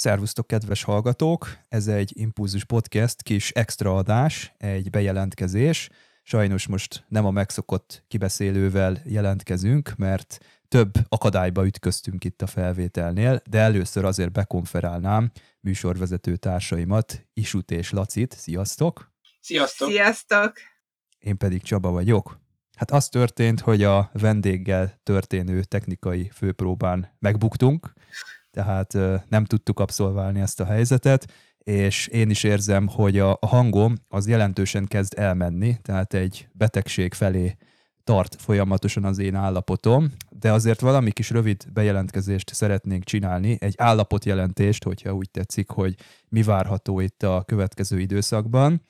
[0.00, 1.58] Szervusztok, kedves hallgatók!
[1.68, 5.88] Ez egy Impulzus Podcast kis extra adás, egy bejelentkezés.
[6.22, 13.58] Sajnos most nem a megszokott kibeszélővel jelentkezünk, mert több akadályba ütköztünk itt a felvételnél, de
[13.58, 18.32] először azért bekonferálnám műsorvezető társaimat, Isut és Lacit.
[18.32, 19.12] Sziasztok!
[19.40, 19.88] Sziasztok!
[19.88, 20.52] Sziasztok!
[21.18, 22.40] Én pedig Csaba vagyok.
[22.76, 27.92] Hát az történt, hogy a vendéggel történő technikai főpróbán megbuktunk,
[28.50, 28.98] tehát
[29.28, 34.86] nem tudtuk abszolválni ezt a helyzetet, és én is érzem, hogy a, hangom az jelentősen
[34.86, 37.56] kezd elmenni, tehát egy betegség felé
[38.04, 44.84] tart folyamatosan az én állapotom, de azért valami kis rövid bejelentkezést szeretnénk csinálni, egy állapotjelentést,
[44.84, 45.94] hogyha úgy tetszik, hogy
[46.28, 48.82] mi várható itt a következő időszakban.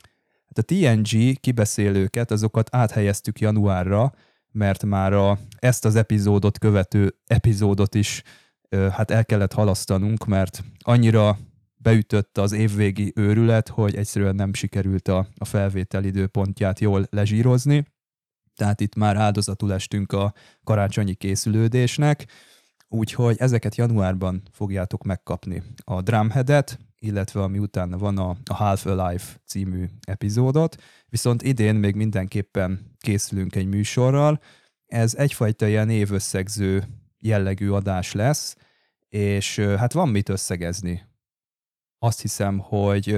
[0.46, 4.12] Hát a TNG kibeszélőket, azokat áthelyeztük januárra,
[4.52, 8.22] mert már a, ezt az epizódot követő epizódot is
[8.70, 11.38] hát el kellett halasztanunk, mert annyira
[11.76, 17.86] beütött az évvégi őrület, hogy egyszerűen nem sikerült a, a felvétel időpontját jól lezsírozni.
[18.54, 22.26] Tehát itt már áldozatul estünk a karácsonyi készülődésnek,
[22.88, 25.62] úgyhogy ezeket januárban fogjátok megkapni.
[25.84, 30.76] A Drumheadet, illetve ami utána van a, a Half Alive című epizódot,
[31.08, 34.40] viszont idén még mindenképpen készülünk egy műsorral.
[34.86, 36.84] Ez egyfajta ilyen évösszegző
[37.20, 38.56] jellegű adás lesz,
[39.08, 41.08] és hát van mit összegezni.
[41.98, 43.08] Azt hiszem, hogy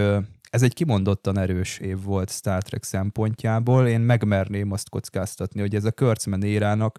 [0.51, 3.89] ez egy kimondottan erős év volt Star Trek szempontjából.
[3.89, 6.99] Én megmerném azt kockáztatni, hogy ez a Kurtzman érának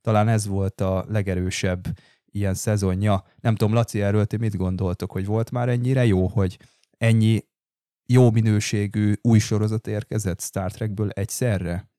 [0.00, 3.24] talán ez volt a legerősebb ilyen szezonja.
[3.40, 6.58] Nem tudom, Laci, erről ti mit gondoltok, hogy volt már ennyire jó, hogy
[6.96, 7.44] ennyi
[8.06, 11.92] jó minőségű új sorozat érkezett Star Trekből egyszerre?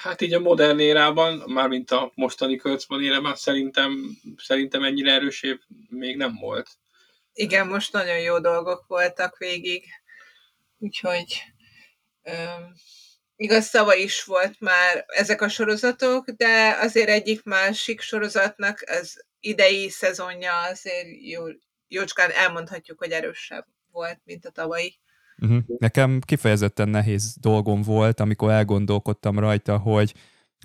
[0.00, 5.58] Hát így a modern érában, mármint a mostani Kurtzman érában szerintem, szerintem ennyire erős év
[5.88, 6.68] még nem volt.
[7.32, 9.84] Igen, most nagyon jó dolgok voltak végig,
[10.78, 11.42] úgyhogy
[12.22, 12.72] um,
[13.36, 19.88] igaz szava is volt már ezek a sorozatok, de azért egyik másik sorozatnak az idei
[19.88, 21.44] szezonja azért jó,
[21.88, 24.98] jócskán elmondhatjuk, hogy erősebb volt, mint a tavalyi.
[25.40, 25.62] Uh-huh.
[25.78, 30.14] Nekem kifejezetten nehéz dolgom volt, amikor elgondolkodtam rajta, hogy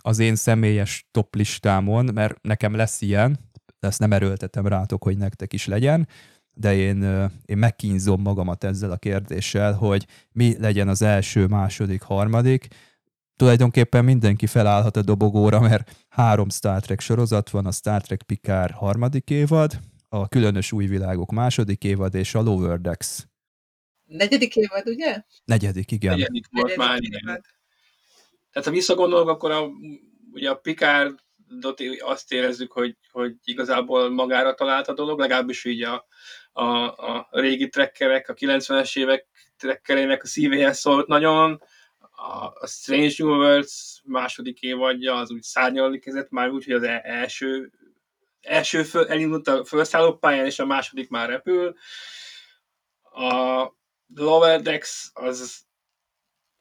[0.01, 3.39] az én személyes top listámon, mert nekem lesz ilyen,
[3.79, 6.07] ezt nem erőltetem rátok, hogy nektek is legyen,
[6.53, 12.67] de én, én megkínzom magamat ezzel a kérdéssel, hogy mi legyen az első, második, harmadik.
[13.35, 18.71] Tulajdonképpen mindenki felállhat a dobogóra, mert három Star Trek sorozat van, a Star Trek Picard
[18.71, 23.27] harmadik évad, a Különös új világok második évad és a Lower Decks
[24.05, 25.23] Negyedik évad, ugye?
[25.45, 26.11] Negyedik, igen.
[26.11, 27.19] Negyedik volt Negyedik már, igen.
[27.23, 27.41] Évad.
[28.51, 29.69] Tehát ha visszagondolok, akkor a,
[30.31, 31.19] ugye a Picard
[31.99, 36.07] azt érezzük, hogy, hogy igazából magára talált a dolog, legalábbis így a,
[36.51, 39.27] a, a régi trekkerek, a 90-es évek
[39.57, 41.61] trekkerének a szívéhez szólt nagyon,
[42.15, 46.83] a, a Strange New Worlds második évadja az úgy szárnyalni kezdett már úgy, hogy az
[46.83, 47.71] e-, első,
[48.41, 51.75] első föl, elindult a felszálló pályán, és a második már repül.
[53.01, 53.63] A,
[54.13, 55.65] Lower Decks az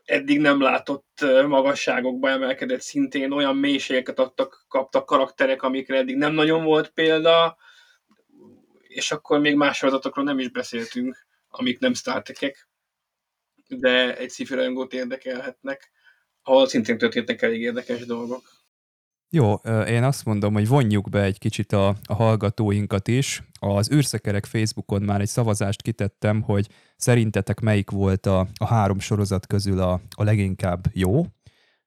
[0.04, 6.64] eddig nem látott magasságokba emelkedett szintén, olyan mélységeket adtak, kaptak karakterek, amikre eddig nem nagyon
[6.64, 7.56] volt példa,
[8.80, 12.68] és akkor még más sorozatokról nem is beszéltünk, amik nem Star Trek-ek,
[13.68, 14.46] de egy sci
[14.90, 15.90] érdekelhetnek,
[16.42, 18.53] ahol szintén történtek elég érdekes dolgok.
[19.34, 19.54] Jó,
[19.86, 23.42] én azt mondom, hogy vonjuk be egy kicsit a, a hallgatóinkat is.
[23.60, 29.46] Az űrszekerek Facebookon már egy szavazást kitettem, hogy szerintetek melyik volt a, a három sorozat
[29.46, 31.26] közül a, a leginkább jó,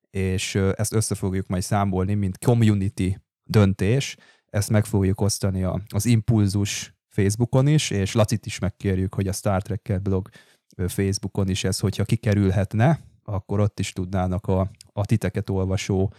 [0.09, 4.17] és ezt össze fogjuk majd számolni, mint community döntés.
[4.45, 9.33] Ezt meg fogjuk osztani a, az Impulzus Facebookon is, és Lacit is megkérjük, hogy a
[9.33, 10.29] Star Trek blog
[10.87, 16.13] Facebookon is ez, hogyha kikerülhetne, akkor ott is tudnának a, a titeket olvasó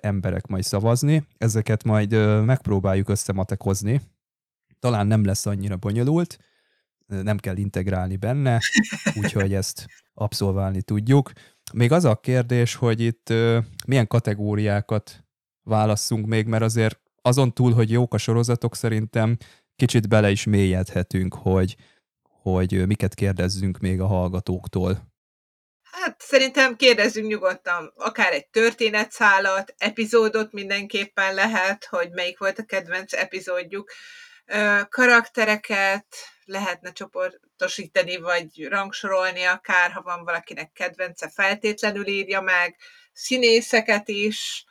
[0.00, 1.26] emberek majd szavazni.
[1.38, 2.12] Ezeket majd
[2.44, 4.00] megpróbáljuk összematekozni.
[4.78, 6.38] Talán nem lesz annyira bonyolult,
[7.06, 8.60] nem kell integrálni benne,
[9.14, 11.32] úgyhogy ezt abszolválni tudjuk.
[11.72, 13.32] Még az a kérdés, hogy itt
[13.86, 15.24] milyen kategóriákat
[15.62, 19.36] válasszunk még, mert azért azon túl, hogy jók a sorozatok, szerintem
[19.76, 21.76] kicsit bele is mélyedhetünk, hogy,
[22.22, 25.11] hogy miket kérdezzünk még a hallgatóktól.
[25.92, 33.12] Hát szerintem kérdezzünk nyugodtan, akár egy történetszálat, epizódot mindenképpen lehet, hogy melyik volt a kedvenc
[33.12, 33.92] epizódjuk,
[34.88, 36.06] karaktereket
[36.44, 42.76] lehetne csoportosítani, vagy rangsorolni akár, ha van valakinek kedvence, feltétlenül írja meg,
[43.12, 44.64] színészeket is,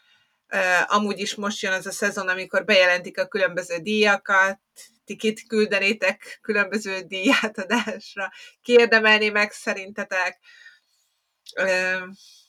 [0.87, 4.59] amúgy is most jön az a szezon, amikor bejelentik a különböző díjakat,
[5.05, 8.31] ti kit küldenétek különböző díjátadásra,
[8.61, 10.39] kiérdemelni meg szerintetek,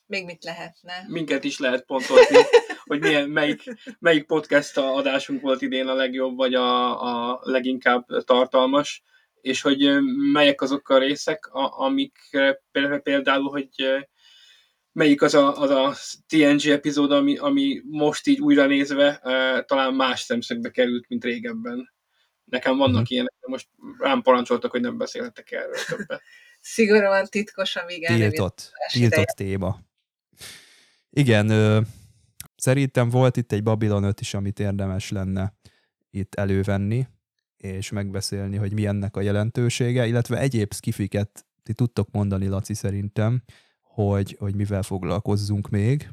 [0.06, 1.04] még mit lehetne?
[1.08, 2.36] Minket is lehet pontozni,
[2.84, 3.62] hogy milyen, melyik,
[3.98, 9.02] melyik podcast adásunk volt idén a legjobb, vagy a, a leginkább tartalmas,
[9.40, 10.00] és hogy
[10.32, 12.18] melyek azok a részek, amik
[13.02, 13.68] például, hogy
[14.92, 15.94] melyik az a, az a
[16.28, 19.20] TNG epizód, ami, ami most így újra nézve
[19.66, 21.92] talán más szemszögbe került, mint régebben.
[22.44, 23.04] Nekem vannak mm.
[23.08, 23.68] ilyenek, de most
[23.98, 26.22] rám parancsoltak, hogy nem beszélhetek erről többet.
[26.62, 29.80] Szigorúan titkos, amíg Tiltott, tiltott téma.
[31.10, 31.80] Igen, ö,
[32.56, 35.54] szerintem volt itt egy Babylon 5 is, amit érdemes lenne
[36.10, 37.06] itt elővenni,
[37.56, 43.42] és megbeszélni, hogy mi ennek a jelentősége, illetve egyéb skifiket ti tudtok mondani, Laci, szerintem,
[43.80, 46.08] hogy, hogy mivel foglalkozzunk még.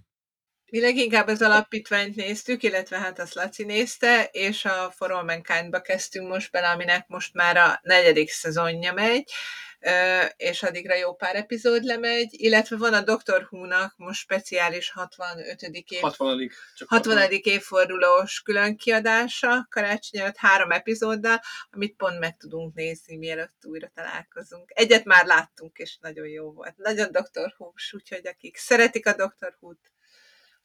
[0.71, 5.81] Mi leginkább az alapítványt néztük, illetve hát azt Laci nézte, és a For All Mankind-ba
[5.81, 9.31] kezdtünk most bele, aminek most már a negyedik szezonja megy,
[10.35, 13.47] és addigra jó pár epizód lemegy, illetve van a Dr.
[13.49, 15.61] Who-nak most speciális 65.
[15.61, 16.49] év, 60.
[16.75, 17.29] Csak 60.
[17.29, 21.39] évfordulós külön kiadása karácsony előtt három epizóddal,
[21.69, 24.71] amit pont meg tudunk nézni, mielőtt újra találkozunk.
[24.73, 26.77] Egyet már láttunk, és nagyon jó volt.
[26.77, 27.53] Nagyon Dr.
[27.57, 29.55] who úgyhogy akik szeretik a Dr.
[29.59, 29.93] Who-t,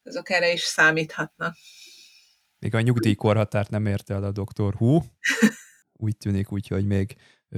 [0.03, 1.57] azok erre is számíthatnak.
[2.59, 4.75] Még a nyugdíjkorhatárt nem érte el a Dr.
[4.79, 5.01] Who.
[5.93, 7.17] Úgy tűnik, úgyhogy még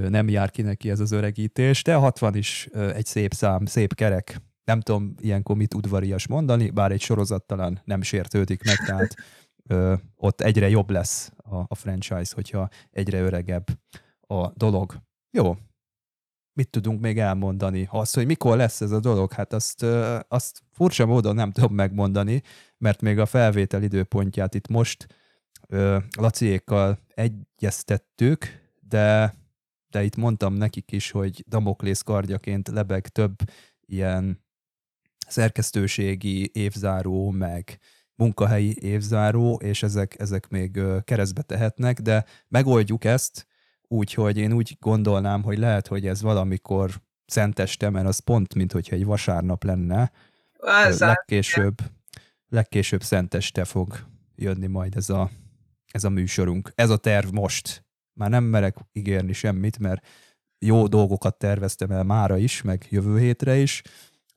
[0.08, 4.40] nem jár ki neki ez az öregítés, de 60 is egy szép szám, szép kerek.
[4.64, 9.14] Nem tudom ilyenkor mit udvarias mondani, bár egy sorozat talán nem sértődik meg, tehát
[9.66, 13.66] ö, ott egyre jobb lesz a, a franchise, hogyha egyre öregebb
[14.20, 15.02] a dolog.
[15.30, 15.56] Jó,
[16.52, 17.88] mit tudunk még elmondani?
[17.90, 21.74] Az, hogy mikor lesz ez a dolog, hát azt, ö, azt furcsa módon nem tudom
[21.74, 22.42] megmondani,
[22.78, 25.06] mert még a felvétel időpontját itt most
[25.68, 28.46] ö, Laciékkal egyeztettük,
[28.80, 29.34] de
[29.96, 33.36] de itt mondtam nekik is, hogy Damoklész kardjaként lebeg több
[33.86, 34.44] ilyen
[35.26, 37.78] szerkesztőségi évzáró, meg
[38.14, 43.46] munkahelyi évzáró, és ezek, ezek még keresztbe tehetnek, de megoldjuk ezt
[43.88, 46.90] úgy, hogy én úgy gondolnám, hogy lehet, hogy ez valamikor
[47.26, 50.12] szenteste, mert az pont, mint hogyha egy vasárnap lenne.
[50.56, 51.74] Az legkésőbb,
[52.48, 55.30] legkésőbb szenteste fog jönni majd ez a,
[55.90, 56.72] ez a műsorunk.
[56.74, 57.85] Ez a terv most
[58.16, 60.06] már nem merek ígérni semmit, mert
[60.58, 63.82] jó dolgokat terveztem el mára is, meg jövő hétre is,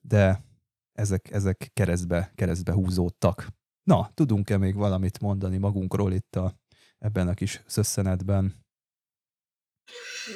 [0.01, 0.43] de
[0.91, 3.47] ezek, ezek keresztbe, keresztbe húzódtak.
[3.83, 6.55] Na, tudunk-e még valamit mondani magunkról itt a,
[6.97, 8.55] ebben a kis szösszenetben?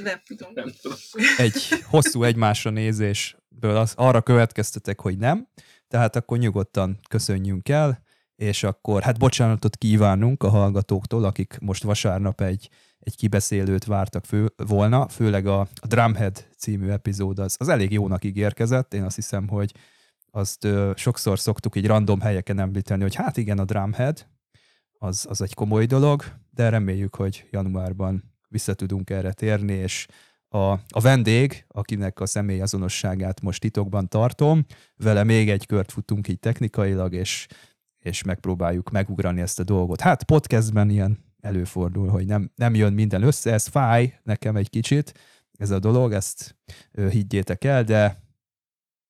[0.04, 0.52] Nem tudom.
[0.54, 0.98] Nem tudom.
[1.38, 5.48] Egy hosszú egymásra nézésből az, arra következtetek, hogy nem,
[5.88, 8.04] tehát akkor nyugodtan köszönjünk el,
[8.36, 12.70] és akkor hát bocsánatot kívánunk a hallgatóktól, akik most vasárnap egy
[13.04, 18.24] egy kibeszélőt vártak fő, volna, főleg a, a Drumhead című epizód az, az elég jónak
[18.24, 19.72] ígérkezett, én azt hiszem, hogy
[20.32, 24.28] azt ö, sokszor szoktuk így random helyeken említeni, hogy hát igen, a Drumhead,
[24.98, 30.08] az, az egy komoly dolog, de reméljük, hogy januárban vissza tudunk erre térni, és
[30.48, 34.66] a, a vendég, akinek a személyazonosságát most titokban tartom,
[34.96, 37.48] vele még egy kört futunk így technikailag, és,
[37.98, 40.02] és megpróbáljuk megugrani ezt a dolgot.
[40.02, 45.14] Hát podcastben ilyen előfordul, hogy nem, nem jön minden össze, ez fáj nekem egy kicsit,
[45.58, 46.58] ez a dolog, ezt
[47.10, 48.24] higgyétek el, de,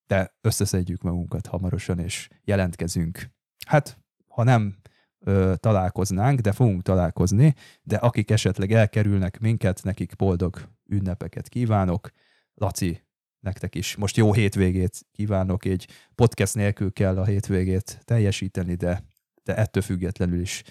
[0.08, 3.30] de összeszedjük magunkat hamarosan, és jelentkezünk.
[3.66, 3.98] Hát,
[4.28, 4.76] ha nem
[5.20, 12.12] ö, találkoznánk, de fogunk találkozni, de akik esetleg elkerülnek minket, nekik boldog ünnepeket kívánok.
[12.54, 13.04] Laci,
[13.40, 19.04] nektek is most jó hétvégét kívánok, egy podcast nélkül kell a hétvégét teljesíteni, de,
[19.44, 20.64] de ettől függetlenül is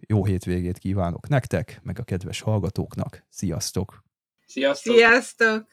[0.00, 3.24] jó hétvégét kívánok nektek, meg a kedves hallgatóknak.
[3.28, 4.04] Sziasztok!
[4.46, 4.94] Sziasztok!
[4.94, 5.66] Sziasztok!